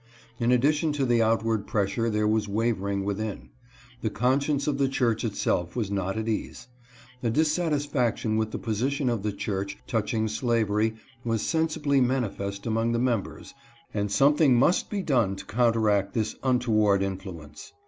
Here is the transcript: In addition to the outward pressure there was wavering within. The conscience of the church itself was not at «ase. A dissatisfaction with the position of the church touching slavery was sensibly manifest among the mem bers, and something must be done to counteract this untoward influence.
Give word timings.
In 0.39 0.51
addition 0.51 0.91
to 0.93 1.05
the 1.05 1.21
outward 1.21 1.67
pressure 1.67 2.09
there 2.09 2.27
was 2.27 2.47
wavering 2.49 3.05
within. 3.05 3.49
The 4.01 4.09
conscience 4.09 4.65
of 4.65 4.79
the 4.79 4.87
church 4.89 5.23
itself 5.23 5.75
was 5.75 5.91
not 5.91 6.17
at 6.17 6.27
«ase. 6.27 6.69
A 7.21 7.29
dissatisfaction 7.29 8.35
with 8.35 8.49
the 8.49 8.57
position 8.57 9.09
of 9.09 9.21
the 9.21 9.31
church 9.31 9.77
touching 9.85 10.27
slavery 10.27 10.95
was 11.23 11.43
sensibly 11.45 12.01
manifest 12.01 12.65
among 12.65 12.93
the 12.93 12.97
mem 12.97 13.21
bers, 13.21 13.53
and 13.93 14.11
something 14.11 14.55
must 14.57 14.89
be 14.89 15.03
done 15.03 15.35
to 15.35 15.45
counteract 15.45 16.15
this 16.15 16.33
untoward 16.41 17.03
influence. 17.03 17.71